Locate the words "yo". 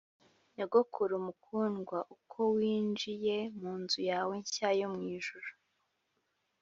4.79-4.87